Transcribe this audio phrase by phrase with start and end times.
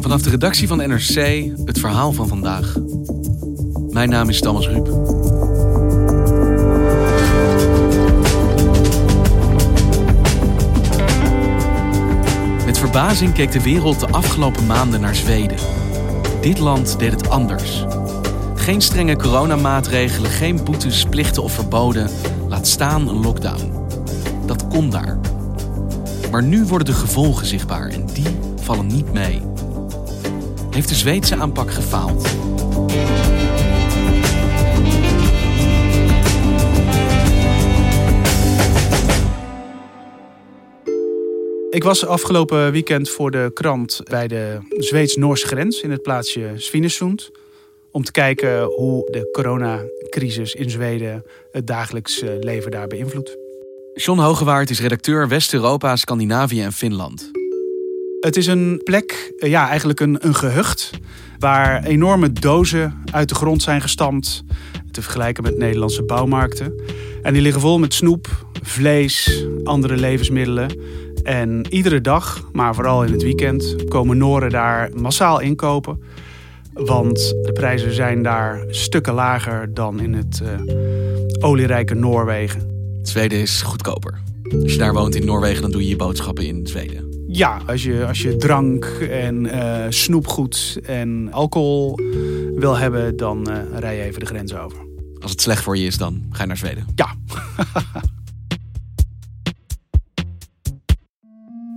[0.00, 2.76] Vanaf de redactie van NRC het verhaal van vandaag.
[3.90, 4.86] Mijn naam is Thomas Ruip.
[12.66, 15.58] Met verbazing keek de wereld de afgelopen maanden naar Zweden.
[16.40, 17.84] Dit land deed het anders.
[18.54, 22.10] Geen strenge coronamaatregelen, geen boetes, plichten of verboden.
[22.48, 23.72] Laat staan een lockdown.
[24.46, 25.18] Dat kon daar.
[26.30, 29.42] Maar nu worden de gevolgen zichtbaar en die vallen niet mee.
[30.70, 32.26] Heeft de Zweedse aanpak gefaald?
[41.70, 47.30] Ik was afgelopen weekend voor de krant bij de Zweeds-Noorse grens in het plaatsje Svinesund.
[47.90, 53.36] Om te kijken hoe de coronacrisis in Zweden het dagelijks eh, leven daar beïnvloedt.
[53.94, 57.39] John Hogewaard is redacteur West-Europa, Scandinavië en Finland.
[58.20, 60.90] Het is een plek, eh, ja, eigenlijk een, een gehucht.
[61.38, 64.44] Waar enorme dozen uit de grond zijn gestampt.
[64.90, 66.82] Te vergelijken met Nederlandse bouwmarkten.
[67.22, 70.78] En die liggen vol met snoep, vlees, andere levensmiddelen.
[71.22, 76.02] En iedere dag, maar vooral in het weekend, komen Noren daar massaal inkopen.
[76.72, 82.68] Want de prijzen zijn daar stukken lager dan in het uh, olierijke Noorwegen.
[83.02, 84.20] Zweden is goedkoper.
[84.62, 87.09] Als je daar woont in Noorwegen, dan doe je je boodschappen in Zweden.
[87.32, 91.98] Ja, als je, als je drank en uh, snoepgoed en alcohol
[92.54, 94.78] wil hebben, dan uh, rij je even de grens over.
[95.20, 96.86] Als het slecht voor je is, dan ga je naar Zweden.
[96.94, 97.14] Ja.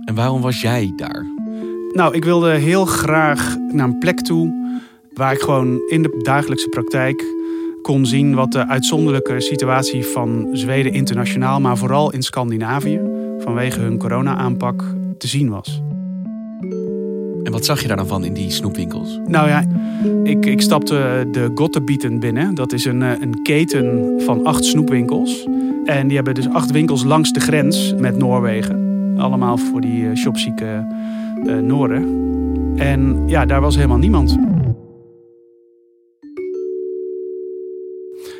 [0.08, 1.26] en waarom was jij daar?
[1.92, 4.62] Nou, ik wilde heel graag naar een plek toe
[5.12, 7.24] waar ik gewoon in de dagelijkse praktijk
[7.82, 13.00] kon zien wat de uitzonderlijke situatie van Zweden internationaal, maar vooral in Scandinavië,
[13.38, 14.84] vanwege hun corona-aanpak,
[15.18, 15.82] te zien was.
[17.44, 19.20] En wat zag je daar dan van in die snoepwinkels?
[19.24, 19.64] Nou ja,
[20.22, 22.54] ik, ik stapte de Gottebieten binnen.
[22.54, 25.46] Dat is een, eh, een keten van acht snoepwinkels.
[25.84, 29.14] En die hebben dus acht winkels langs de grens met Noorwegen.
[29.18, 30.86] Allemaal voor die uh, shopzieke
[31.44, 32.22] uh, Noren.
[32.76, 34.36] En ja, daar was helemaal niemand.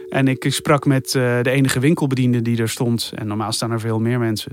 [0.09, 3.13] En ik sprak met de enige winkelbediende die er stond.
[3.15, 4.53] En normaal staan er veel meer mensen.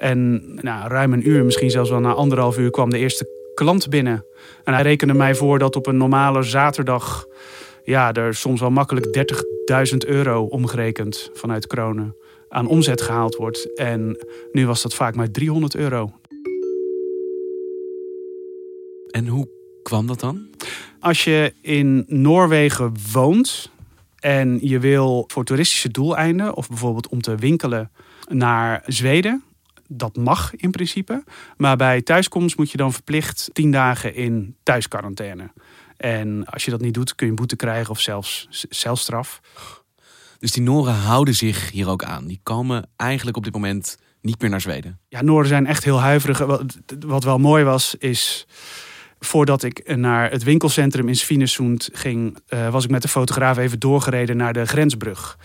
[0.00, 3.88] En nou, ruim een uur, misschien zelfs wel na anderhalf uur, kwam de eerste klant
[3.88, 4.24] binnen.
[4.64, 7.26] En hij rekende mij voor dat op een normale zaterdag...
[7.84, 9.06] ja, er soms wel makkelijk
[9.92, 12.16] 30.000 euro omgerekend vanuit kronen
[12.48, 13.76] aan omzet gehaald wordt.
[13.78, 16.12] En nu was dat vaak maar 300 euro.
[19.10, 19.48] En hoe
[19.82, 20.48] kwam dat dan?
[21.00, 23.70] Als je in Noorwegen woont
[24.18, 26.56] en je wil voor toeristische doeleinden...
[26.56, 27.90] of bijvoorbeeld om te winkelen
[28.28, 29.44] naar Zweden
[29.92, 31.24] dat mag in principe.
[31.56, 35.50] Maar bij thuiskomst moet je dan verplicht 10 dagen in thuisquarantaine.
[35.96, 39.40] En als je dat niet doet, kun je een boete krijgen of zelfs celstraf.
[40.38, 42.26] Dus die Noren houden zich hier ook aan.
[42.26, 44.98] Die komen eigenlijk op dit moment niet meer naar Zweden.
[45.08, 46.38] Ja, Noren zijn echt heel huiverig.
[47.06, 48.46] Wat wel mooi was, is
[49.18, 53.78] voordat ik naar het winkelcentrum in Svinesund ging, uh, was ik met de fotograaf even
[53.78, 55.38] doorgereden naar de grensbrug.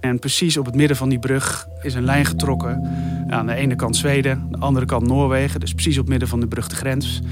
[0.00, 2.88] En precies op het midden van die brug is een lijn getrokken.
[3.28, 5.60] Aan de ene kant Zweden, aan de andere kant Noorwegen.
[5.60, 7.22] Dus precies op het midden van de brug de grens.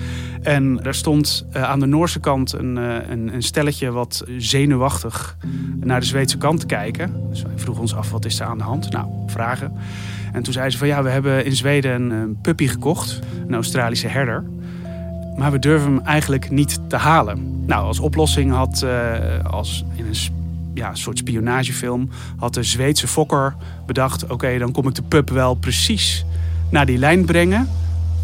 [0.43, 5.37] En daar stond uh, aan de Noorse kant een, uh, een, een, stelletje wat zenuwachtig
[5.81, 7.13] naar de Zweedse kant te kijken.
[7.31, 8.91] Dus wij vroegen ons af, wat is er aan de hand?
[8.91, 9.73] Nou, vragen.
[10.33, 13.21] En toen zei ze van ja, we hebben in Zweden een, puppy gekocht.
[13.47, 14.45] Een Australische herder.
[15.37, 17.65] Maar we durven hem eigenlijk niet te halen.
[17.67, 20.15] Nou, als oplossing had uh, als in een
[20.79, 25.55] ja, soort spionagefilm had de Zweedse fokker bedacht: oké, dan kom ik de pup wel
[25.55, 26.25] precies
[26.71, 27.69] naar die lijn brengen.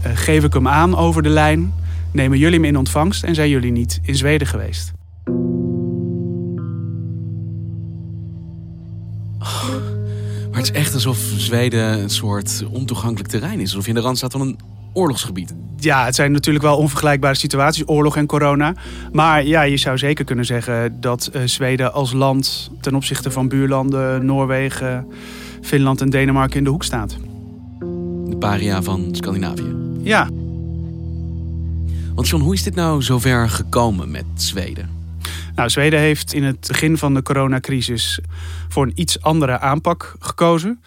[0.07, 1.73] Uh, geef ik hem aan over de lijn.
[2.13, 4.93] Nemen jullie hem in ontvangst en zijn jullie niet in Zweden geweest?
[9.39, 9.69] Oh,
[10.51, 13.69] maar het is echt alsof Zweden een soort ontoegankelijk terrein is.
[13.69, 14.59] Alsof je in de rand staat van een
[14.95, 15.55] oorlogsgebied.
[15.79, 18.75] Ja, het zijn natuurlijk wel onvergelijkbare situaties, oorlog en corona.
[19.13, 23.49] Maar ja, je zou zeker kunnen zeggen dat uh, Zweden als land ten opzichte van
[23.49, 25.07] buurlanden, Noorwegen,
[25.63, 27.17] Finland en Denemarken in de hoek staat.
[28.29, 29.75] De paria van Scandinavië.
[30.03, 30.29] Ja.
[32.15, 34.89] Want John, hoe is dit nou zover gekomen met Zweden?
[35.55, 38.19] Nou, Zweden heeft in het begin van de coronacrisis
[38.69, 40.81] voor een iets andere aanpak gekozen.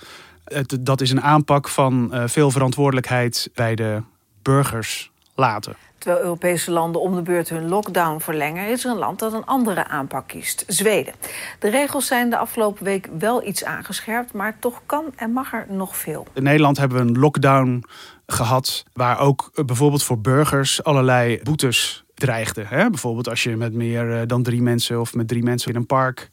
[0.47, 4.01] Het, dat is een aanpak van uh, veel verantwoordelijkheid bij de
[4.41, 5.75] burgers laten.
[5.97, 9.45] Terwijl Europese landen om de beurt hun lockdown verlengen, is er een land dat een
[9.45, 11.13] andere aanpak kiest: Zweden.
[11.59, 15.65] De regels zijn de afgelopen week wel iets aangescherpt, maar toch kan en mag er
[15.69, 16.27] nog veel.
[16.33, 17.83] In Nederland hebben we een lockdown
[18.27, 22.67] gehad, waar ook eh, bijvoorbeeld voor burgers allerlei boetes dreigden.
[22.67, 22.89] Hè?
[22.89, 25.85] Bijvoorbeeld als je met meer eh, dan drie mensen of met drie mensen in een
[25.85, 26.29] park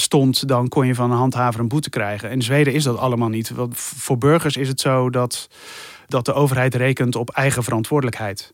[0.00, 2.30] stond, dan kon je van een handhaver een boete krijgen.
[2.30, 3.50] In Zweden is dat allemaal niet.
[3.50, 5.48] Want voor burgers is het zo dat,
[6.06, 8.52] dat de overheid rekent op eigen verantwoordelijkheid.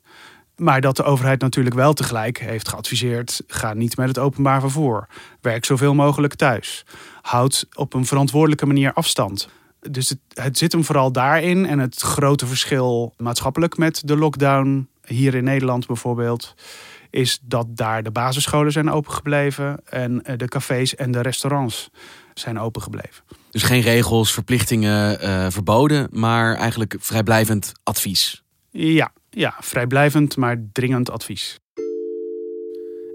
[0.56, 5.08] Maar dat de overheid natuurlijk wel tegelijk heeft geadviseerd: ga niet met het openbaar vervoer.
[5.40, 6.84] Werk zoveel mogelijk thuis.
[7.22, 9.48] Houd op een verantwoordelijke manier afstand.
[9.90, 11.66] Dus het, het zit hem vooral daarin.
[11.66, 16.54] En het grote verschil maatschappelijk met de lockdown hier in Nederland bijvoorbeeld,
[17.10, 21.90] is dat daar de basisscholen zijn opengebleven en eh, de cafés en de restaurants
[22.34, 23.24] zijn opengebleven.
[23.50, 28.42] Dus geen regels, verplichtingen uh, verboden, maar eigenlijk vrijblijvend advies.
[28.70, 31.60] Ja, ja, vrijblijvend, maar dringend advies.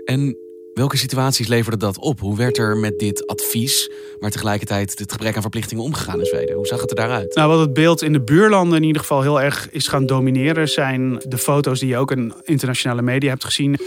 [0.05, 0.37] En
[0.81, 2.19] welke situaties leverde dat op?
[2.19, 6.55] Hoe werd er met dit advies, maar tegelijkertijd het gebrek aan verplichtingen omgegaan in Zweden?
[6.55, 7.35] Hoe zag het er daaruit?
[7.35, 10.69] Nou, wat het beeld in de buurlanden in ieder geval heel erg is gaan domineren,
[10.69, 13.79] zijn de foto's die je ook in internationale media hebt gezien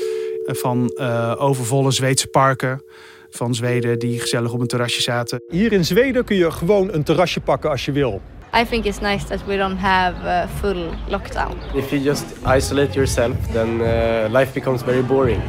[0.46, 2.82] van uh, overvolle Zweedse parken
[3.30, 5.42] van Zweden die gezellig op een terrasje zaten.
[5.48, 8.20] Hier in Zweden kun je gewoon een terrasje pakken als je wil.
[8.60, 11.54] I think it's nice that we don't have a full lockdown.
[11.74, 12.24] If you just
[12.56, 13.86] isolate yourself, then uh,
[14.30, 15.40] life becomes very boring.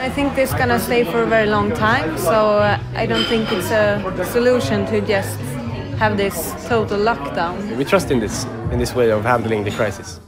[0.00, 3.26] I think this is gonna stay for a very long time, so uh, I don't
[3.26, 5.38] think it's a solution to just
[5.98, 7.76] have this total lockdown.
[7.76, 10.18] We trust in this in this way of handling the crisis.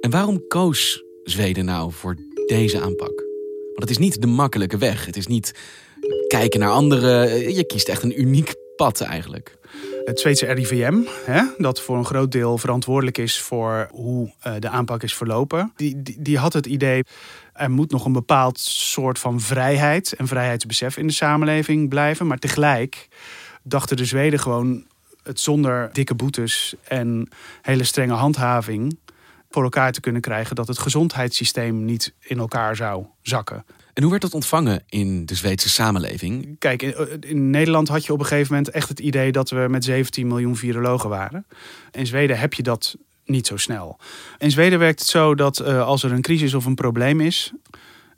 [0.00, 2.16] En waarom koos Zweden nou voor
[2.46, 3.24] deze aanpak?
[3.64, 5.06] Want het is niet de makkelijke weg.
[5.06, 5.52] Het is niet
[6.26, 7.54] kijken naar anderen.
[7.54, 9.56] Je kiest echt een uniek pad eigenlijk.
[10.04, 14.68] Het Zweedse RIVM, hè, dat voor een groot deel verantwoordelijk is voor hoe uh, de
[14.68, 17.04] aanpak is verlopen, die, die, die, had het idee.
[17.52, 22.26] Er moet nog een bepaald soort van vrijheid en vrijheidsbesef in de samenleving blijven.
[22.26, 23.08] Maar tegelijk
[23.62, 24.86] dachten de Zweden gewoon
[25.22, 27.28] het zonder dikke boetes en
[27.62, 28.98] hele strenge handhaving
[29.50, 33.64] voor elkaar te kunnen krijgen dat het gezondheidssysteem niet in elkaar zou zakken.
[33.92, 36.56] En hoe werd dat ontvangen in de Zweedse samenleving?
[36.58, 36.82] Kijk,
[37.20, 40.26] in, Nederland had je op een gegeven moment echt het idee dat we met 17
[40.26, 41.46] miljoen virologen waren.
[41.90, 43.98] In Zweden heb je dat niet zo snel.
[44.38, 47.52] In Zweden werkt het zo dat uh, als er een crisis of een probleem is,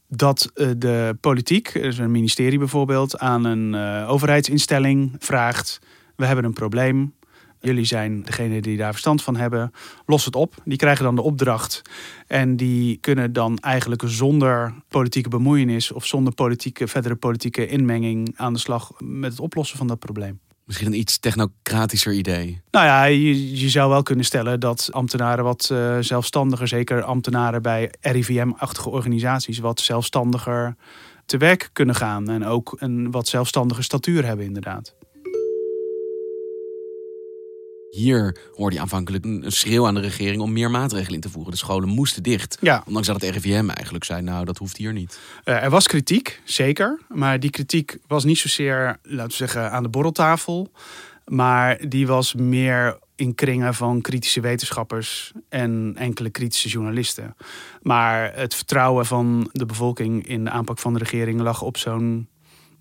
[0.09, 3.75] dat uh, de politiek, dus een ministerie bijvoorbeeld, aan een
[4.07, 5.79] overheidsinstelling vraagt:
[6.17, 7.15] we hebben een probleem.
[7.65, 9.73] Jullie zijn degene die daar verstand van hebben.
[10.07, 10.55] Los het op.
[10.65, 11.83] Die krijgen dan de opdracht.
[12.27, 18.53] En die kunnen dan eigenlijk zonder politieke bemoeienis of zonder politieke, verdere politieke inmenging aan
[18.53, 20.41] de slag met het oplossen van dat probleem.
[20.65, 22.61] Misschien een iets technocratischer idee.
[22.71, 27.63] Nou ja, je, je zou wel kunnen stellen dat ambtenaren wat uh, zelfstandiger, zeker ambtenaren
[27.63, 30.77] bij RIVM-achtige organisaties, wat zelfstandiger
[31.27, 32.29] te werk kunnen gaan.
[32.29, 34.95] En ook een wat zelfstandige statuur hebben, inderdaad.
[37.95, 41.53] Hier hoorde je aanvankelijk een schreeuw aan de regering om meer maatregelen in te voeren.
[41.53, 42.59] De scholen moesten dicht.
[42.61, 42.83] Ja.
[42.87, 45.19] Ondanks dat het RIVM eigenlijk zei, nou dat hoeft hier niet.
[45.45, 47.01] Uh, er was kritiek, zeker.
[47.09, 50.73] Maar die kritiek was niet zozeer, laten we zeggen, aan de borreltafel.
[51.25, 57.37] Maar die was meer in kringen van kritische wetenschappers en enkele kritische journalisten.
[57.83, 62.29] Maar het vertrouwen van de bevolking in de aanpak van de regering lag op zo'n,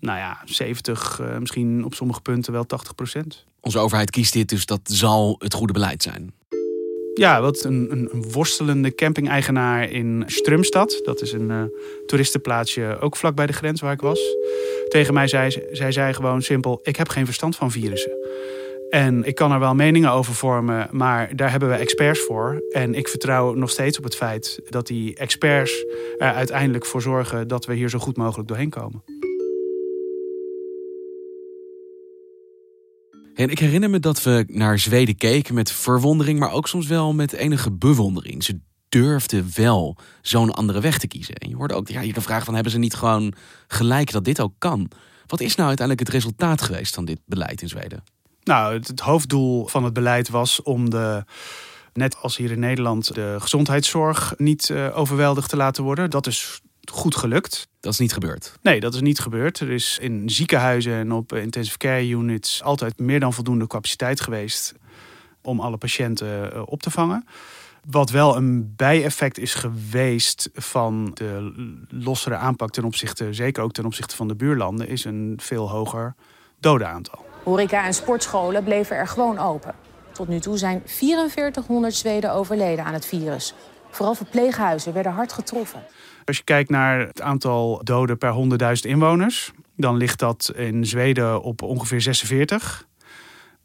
[0.04, 3.44] nou ja, 70, uh, misschien op sommige punten wel 80 procent.
[3.60, 6.34] Onze overheid kiest dit, dus dat zal het goede beleid zijn.
[7.14, 11.00] Ja, wat een, een worstelende camping-eigenaar in Strumstad.
[11.04, 11.62] Dat is een uh,
[12.06, 14.20] toeristenplaatsje ook vlak bij de grens waar ik was.
[14.88, 18.12] Tegen mij zei zij zei gewoon simpel: Ik heb geen verstand van virussen.
[18.90, 22.62] En ik kan er wel meningen over vormen, maar daar hebben we experts voor.
[22.70, 25.84] En ik vertrouw nog steeds op het feit dat die experts
[26.18, 29.02] er uiteindelijk voor zorgen dat we hier zo goed mogelijk doorheen komen.
[33.34, 37.14] En ik herinner me dat we naar Zweden keken met verwondering, maar ook soms wel
[37.14, 38.44] met enige bewondering.
[38.44, 41.34] Ze durfden wel zo'n andere weg te kiezen.
[41.34, 43.34] En je hoorde ook ja, je kan vragen van hebben ze niet gewoon
[43.66, 44.90] gelijk dat dit ook kan?
[45.26, 48.02] Wat is nou uiteindelijk het resultaat geweest van dit beleid in Zweden?
[48.42, 51.24] Nou, het, hoofddoel van het beleid was om de
[51.92, 56.10] net als hier in Nederland, de gezondheidszorg niet uh, overweldigd te laten worden.
[56.10, 56.60] Dat is
[56.90, 57.68] goed gelukt.
[57.80, 58.58] Dat is niet gebeurd?
[58.62, 59.60] Nee, dat is niet gebeurd.
[59.60, 64.74] Er is in ziekenhuizen en op intensive care units altijd meer dan voldoende capaciteit geweest.
[65.42, 67.26] om alle patiënten eh, op te vangen.
[67.90, 71.52] Wat wel een bijeffect is geweest van de
[71.88, 76.14] lossere aanpak ten opzichte, zeker ook ten opzichte van de buurlanden, is een veel hoger
[76.60, 77.24] dodenaantal.
[77.42, 79.74] Horeca en sportscholen bleven er gewoon open.
[80.12, 83.54] Tot nu toe zijn 4400 Zweden overleden aan het virus.
[83.94, 85.82] Vooral verpleeghuizen werden hard getroffen.
[86.24, 88.34] Als je kijkt naar het aantal doden per
[88.84, 92.86] 100.000 inwoners, dan ligt dat in Zweden op ongeveer 46.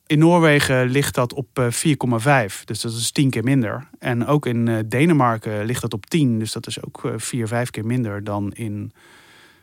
[0.05, 3.87] In Noorwegen ligt dat op 4,5, dus dat is 10 keer minder.
[3.99, 7.85] En ook in Denemarken ligt dat op 10, dus dat is ook 4, 5 keer
[7.85, 8.91] minder dan in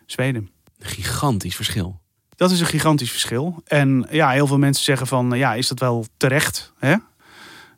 [0.07, 0.51] Zweden.
[0.79, 2.01] Een gigantisch verschil.
[2.37, 3.63] Dat is een gigantisch verschil.
[3.65, 6.73] En ja, heel veel mensen zeggen van, ja, is dat wel terecht?
[6.79, 6.97] Hè?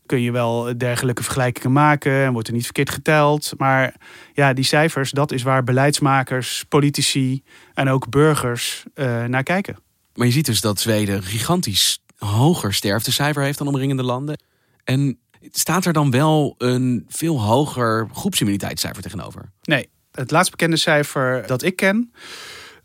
[0.09, 3.53] Kun je wel dergelijke vergelijkingen maken en wordt er niet verkeerd geteld.
[3.57, 3.95] Maar
[4.33, 7.43] ja, die cijfers, dat is waar beleidsmakers, politici
[7.75, 9.77] en ook burgers uh, naar kijken.
[10.15, 14.41] Maar je ziet dus dat Zweden een gigantisch hoger sterftecijfer heeft dan omringende landen.
[14.85, 15.19] En
[15.51, 19.51] staat er dan wel een veel hoger groepsimmuniteitscijfer tegenover?
[19.63, 22.13] Nee, het laatst bekende cijfer dat ik ken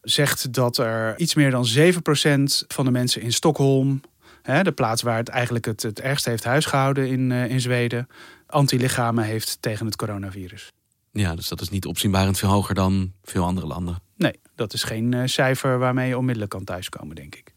[0.03, 1.83] zegt dat er iets meer dan 7%
[2.67, 4.01] van de mensen in Stockholm,
[4.43, 8.07] hè, de plaats waar het eigenlijk het, het ergst heeft huisgehouden in, uh, in Zweden,
[8.47, 10.71] antilichamen heeft tegen het coronavirus.
[11.11, 14.01] Ja, dus dat is niet opzienbarend veel hoger dan veel andere landen.
[14.15, 17.53] Nee, dat is geen uh, cijfer waarmee je onmiddellijk kan thuiskomen, denk ik.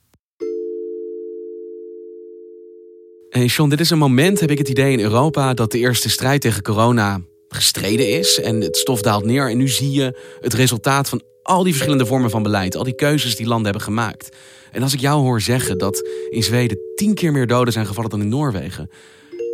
[3.28, 6.08] Hey John, dit is een moment, heb ik het idee in Europa, dat de eerste
[6.08, 8.40] strijd tegen corona gestreden is.
[8.40, 9.50] En het stof daalt neer.
[9.50, 12.94] En nu zie je het resultaat van al die verschillende vormen van beleid, al die
[12.94, 14.36] keuzes die landen hebben gemaakt.
[14.72, 18.10] En als ik jou hoor zeggen dat in Zweden tien keer meer doden zijn gevallen
[18.10, 18.90] dan in Noorwegen,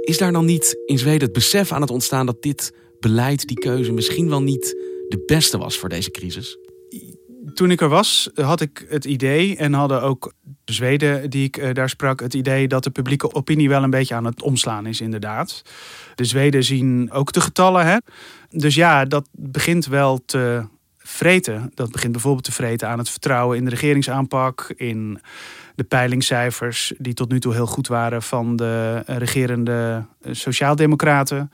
[0.05, 3.59] is daar dan niet in Zweden het besef aan het ontstaan dat dit beleid, die
[3.59, 4.65] keuze, misschien wel niet
[5.09, 6.59] de beste was voor deze crisis?
[7.55, 10.33] Toen ik er was, had ik het idee, en hadden ook
[10.65, 13.91] de Zweden die ik uh, daar sprak, het idee dat de publieke opinie wel een
[13.91, 15.63] beetje aan het omslaan is, inderdaad.
[16.15, 17.87] De Zweden zien ook de getallen.
[17.87, 17.97] Hè?
[18.49, 20.65] Dus ja, dat begint wel te
[21.05, 21.73] vreten.
[21.75, 25.21] Dat begint bijvoorbeeld te vreten aan het vertrouwen in de regeringsaanpak, in
[25.75, 31.51] de peilingcijfers die tot nu toe heel goed waren van de regerende sociaaldemocraten.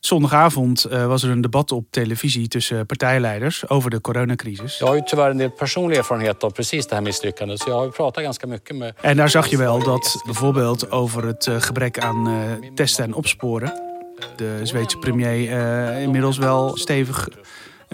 [0.00, 4.78] Zondagavond uh, was er een debat op televisie tussen partijleiders over de coronacrisis.
[4.78, 7.76] Jag har ju tyvärr en del personlig erfarenhet av precies det här misslyckandet, så jag
[7.76, 8.94] har pratat ganska mycket med...
[9.00, 13.14] En daar zag je wel dat bijvoorbeeld over het uh, gebrek aan uh, testen en
[13.14, 13.72] opsporen
[14.36, 15.50] de Zweedse premier
[16.00, 17.28] inmiddels wel stevig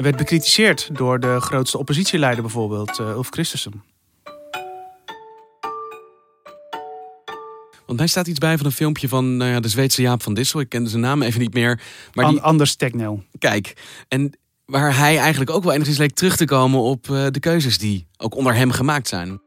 [0.02, 3.83] werd bekritiseerd door de grootste oppositieleider bijvoorbeeld, Ulf Christensen.
[7.87, 10.35] Want mij staat iets bij van een filmpje van nou ja, de Zweedse Jaap van
[10.35, 10.61] Dissel.
[10.61, 11.81] Ik kende zijn naam even niet meer.
[12.12, 12.40] Maar die...
[12.40, 13.23] Anders Tegnell.
[13.38, 13.73] Kijk,
[14.09, 17.78] en waar hij eigenlijk ook wel enigszins leek terug te komen op uh, de keuzes
[17.78, 19.40] die ook onder hem gemaakt zijn.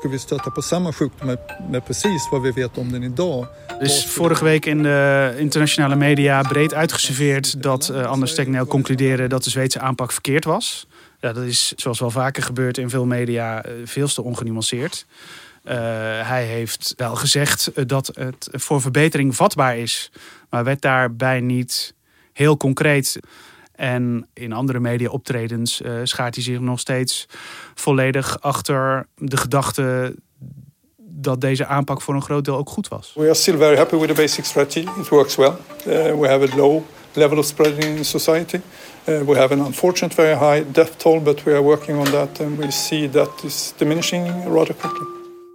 [0.00, 1.36] Skulle vi stöta på samma sjukdom
[1.68, 3.50] met, precies wat we weten om den idag.
[3.78, 9.44] Dus vorige week in de internationale media breed uitgeserveerd dat uh, Anders Tegnell concludeerde dat
[9.44, 10.86] de Zweedse aanpak verkeerd was.
[11.18, 15.06] Ja, dat is zoals wel vaker gebeurt in veel media uh, veel te ongenuanceerd.
[15.64, 15.72] Uh,
[16.28, 20.10] hij heeft wel gezegd dat het voor verbetering vatbaar is,
[20.50, 21.94] maar werd daarbij niet
[22.32, 23.18] heel concreet.
[23.80, 27.26] En in andere media-optredens uh, schaart hij zich nog steeds
[27.74, 30.14] volledig achter de gedachte
[30.96, 33.12] dat deze aanpak voor een groot deel ook goed was.
[33.14, 34.86] We are still very happy with the basic strategy.
[35.00, 35.52] It works well.
[35.86, 36.82] Uh, we have a low
[37.12, 38.60] level of spreading in society.
[39.08, 42.40] Uh, we have an unfortunate very high death toll, but we are working on that
[42.40, 45.06] and we see that is diminishing rather quickly.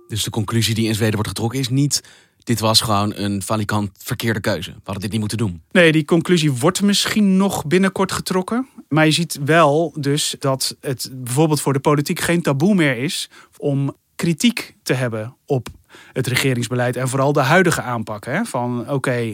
[0.08, 2.02] Dus de conclusie die in Zweden wordt getrokken is niet
[2.46, 4.72] dit was gewoon een valikant verkeerde keuze.
[4.72, 5.62] We hadden dit niet moeten doen.
[5.72, 8.68] Nee, die conclusie wordt misschien nog binnenkort getrokken.
[8.90, 13.30] Maar je ziet wel dus dat het bijvoorbeeld voor de politiek geen taboe meer is
[13.58, 15.68] om kritiek te hebben op
[16.14, 18.26] het regeringsbeleid en vooral de huidige aanpak.
[18.26, 18.46] Hè?
[18.46, 19.34] Van oké,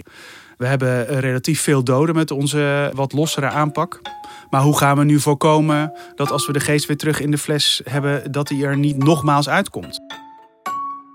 [0.58, 4.02] we hebben relatief veel doden met onze wat lossere aanpak.
[4.50, 7.38] Maar hoe gaan we nu voorkomen dat als we de geest weer terug in de
[7.38, 10.00] fles hebben, dat die er niet nogmaals uitkomt?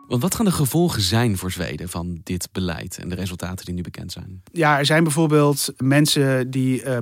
[0.06, 3.74] Want wat gaan de gevolgen zijn voor Zweden van dit beleid en de resultaten die
[3.74, 4.42] nu bekend zijn?
[4.52, 6.96] Ja, er zijn bijvoorbeeld mensen die uh,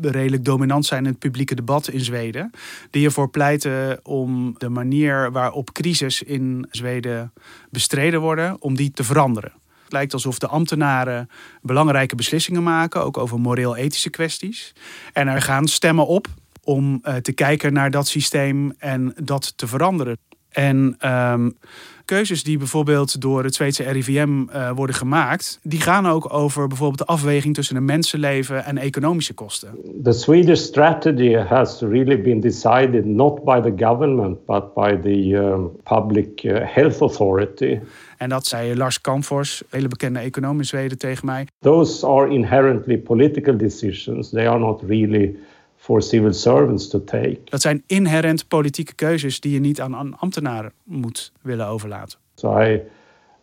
[0.00, 2.50] redelijk dominant zijn in het publieke debat in Zweden,
[2.90, 7.32] die ervoor pleiten om de manier waarop crisis in Zweden
[7.70, 9.52] bestreden worden, om die te veranderen.
[9.82, 11.28] Het lijkt alsof de ambtenaren
[11.62, 14.72] belangrijke beslissingen maken, ook over moreel-ethische kwesties.
[15.12, 16.26] En er gaan stemmen op
[16.64, 20.18] om uh, te kijken naar dat systeem en dat te veranderen.
[20.50, 21.56] En um,
[22.04, 26.98] keuzes die bijvoorbeeld door het Zweedse RIVM uh, worden gemaakt, die gaan ook over bijvoorbeeld
[26.98, 29.68] de afweging tussen een mensenleven en economische kosten.
[30.02, 35.70] The Swedish strategy has really been decided not by the government but by the um,
[35.82, 37.78] public uh, health authority.
[38.16, 41.46] En dat zei Lars Kamfors, hele bekende econoom in Zweden, tegen mij.
[41.60, 44.30] Those are inherently political decisions.
[44.30, 45.36] They are not really
[45.80, 47.38] for civil servants to take.
[47.44, 52.18] Dat zijn inherent politieke keuzes die je niet aan, aan ambtenaren moet willen overlaten.
[52.34, 52.80] So I,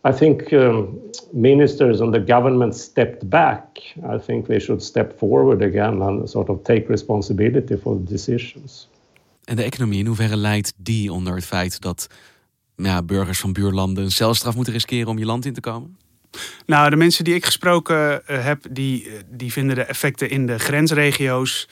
[0.08, 1.00] I think um,
[1.32, 3.64] ministers and the government stepped back.
[3.96, 8.90] I think they should step forward again and sort of take responsibility for the decisions.
[9.44, 12.08] En de economie, in hoeverre leidt die onder het feit dat
[12.76, 15.98] ja, burgers van buurlanden een celstraf moeten riskeren om je land in te komen?
[16.66, 20.60] Nou, de mensen die ik gesproken uh, heb, die, die vinden de effecten in de
[20.60, 21.68] grensregio's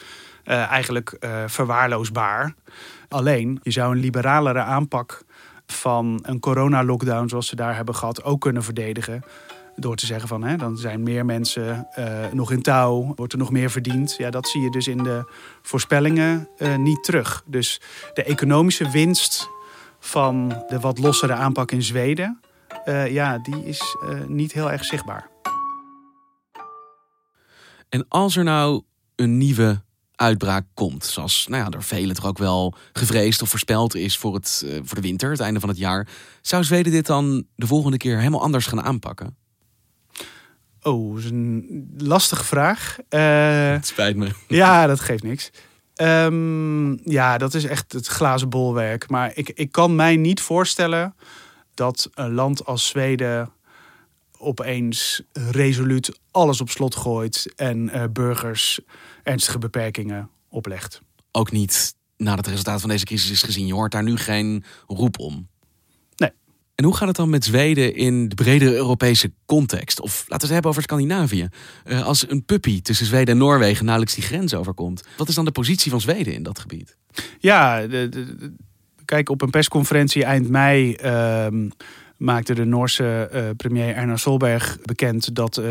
[0.46, 2.54] uh, eigenlijk uh, verwaarloosbaar.
[3.10, 5.24] Alleen, je zou een liberalere aanpak
[5.66, 9.24] van een corona-lockdown zoals ze daar hebben gehad ook kunnen verdedigen.
[9.76, 13.40] Door te zeggen van hè, dan zijn meer mensen uh, nog in touw, wordt er
[13.40, 14.16] nog meer verdiend.
[14.18, 16.48] Ja, dat zie je dus in de voorspellingen
[16.78, 17.44] niet terug.
[17.46, 17.82] Dus
[18.14, 19.50] de economische winst
[20.00, 22.40] van de wat lossere aanpak in Zweden,
[23.10, 23.96] ja, die is
[24.28, 25.30] niet heel erg zichtbaar.
[27.90, 28.84] En als er nou
[29.16, 29.82] een nieuwe
[30.16, 31.06] uitbraak komt.
[31.06, 34.80] Zoals nou ja, door velen toch ook wel gevreesd of voorspeld is voor, het, uh,
[34.84, 36.08] voor de winter, het einde van het jaar.
[36.42, 39.36] Zou Zweden dit dan de volgende keer helemaal anders gaan aanpakken?
[40.82, 42.98] Oh, dat is een lastige vraag.
[43.10, 44.30] Uh, het spijt me.
[44.48, 45.52] Ja, dat geeft niks.
[46.02, 49.10] Um, ja, dat is echt het glazen bolwerk.
[49.10, 51.16] Maar ik, ik kan mij niet voorstellen
[51.74, 53.52] dat een land als Zweden
[54.38, 58.80] opeens resoluut alles op slot gooit en uh, burgers
[59.24, 61.02] ernstige beperkingen oplegt.
[61.32, 63.68] Ook niet nadat het resultaat van deze crisis is gezien.
[63.68, 65.48] Je hoort daar nu geen roep om.
[66.16, 66.32] Nee.
[66.76, 70.02] En hoe gaat het dan met Zweden in de bredere Europese context?
[70.02, 71.48] Of laten we het hebben over Scandinavië.
[71.86, 75.04] Uh, als een puppy tussen Zweden en Noorwegen nauwelijks die grens overkomt.
[75.18, 76.98] Wat is dan de positie van Zweden in dat gebied?
[77.40, 78.54] Ja, de, de, de,
[79.06, 80.98] kijk, op een persconferentie eind mei...
[81.04, 81.70] Uh,
[82.26, 85.66] maakte de Noorse uh, premier Erna Solberg bekend dat uh,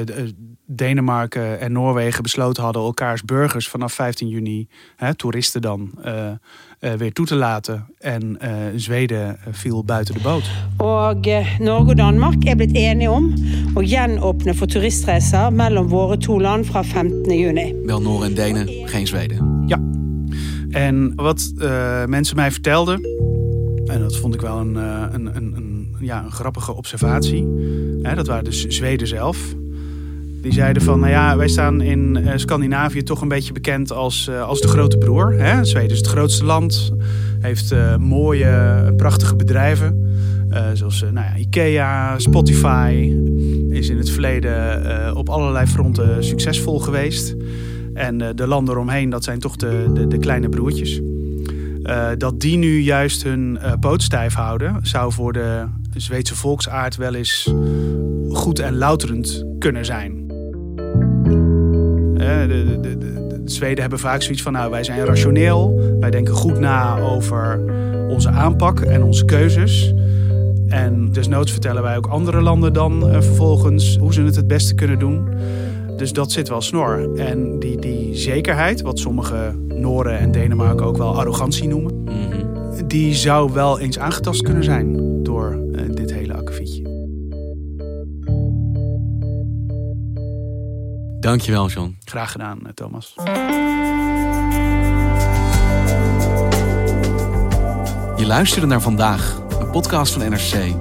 [0.67, 7.13] Denemarken en Noorwegen besloten hadden elkaars burgers vanaf 15 juni, hè, toeristen dan, uh, weer
[7.13, 7.87] toe te laten.
[7.99, 8.39] En
[8.77, 10.51] Zweden viel buiten de boot.
[10.77, 11.27] Og
[11.59, 13.35] Norge og Danmark er blitt enige om
[13.75, 17.39] å gjenåpne for turistreiser mellom våre to land fra 15.
[17.39, 17.75] juni.
[17.85, 19.65] Wel Noor en Denen, geen Zweden.
[19.67, 19.81] Ja.
[20.71, 21.53] En wat
[22.07, 23.01] mensen mij vertelden,
[23.87, 25.74] en dat vond ik wel een, een, een, een
[26.05, 27.47] ja, een grappige observatie.
[28.03, 29.55] Hè, dat waren dus Zweden zelf.
[30.45, 34.29] Die zeiden van, nou ja, wij staan in uh, Scandinavië toch een beetje bekend als,
[34.31, 35.33] uh, als de grote broer.
[35.33, 35.65] Hè?
[35.65, 36.93] Zweden is het grootste land,
[37.41, 40.17] heeft uh, mooie, prachtige bedrijven.
[40.73, 43.13] zoals nou ja, Ikea, Spotify.
[43.71, 47.37] Is in het verleden op allerlei fronten succesvol geweest.
[47.95, 51.01] En de landen eromheen, dat zijn toch de, de, de kleine broertjes.
[52.19, 55.65] dat die nu juist hun poot stijf houden, zou voor de
[55.97, 57.55] Zweedse volksaard wel eens
[58.31, 60.27] goed en louterend kunnen zijn.
[62.17, 65.81] De, de, de, de, Zweden hebben vaak zoiets van, nou, wij zijn rationeel.
[66.01, 67.65] Wij denken goed na over
[68.09, 69.95] onze aanpak en onze keuzes.
[70.69, 74.75] En desnoods vertellen wij ook andere landen dan uh, vervolgens hoe ze het het beste
[74.75, 75.29] kunnen doen.
[75.97, 77.17] Dus dat zit wel snor.
[77.17, 82.89] En die, die zekerheid, wat sommige Noren en Denemarken ook wel arrogantie noemen, mm -hmm.
[82.89, 85.15] die zou wel eens aangetast kunnen zijn
[85.53, 86.83] uh, dit hele akkefietje.
[91.21, 91.97] Dankjewel, John.
[92.05, 93.15] Graag gedaan, Thomas.
[98.17, 100.75] Je luisterde naar vandaag, een podcast van NRC.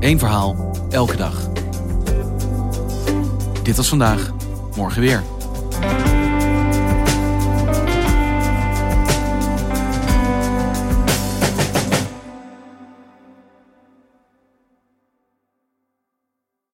[0.00, 1.48] Eén verhaal, elke dag.
[3.62, 4.30] Dit was vandaag,
[4.76, 5.22] morgen weer.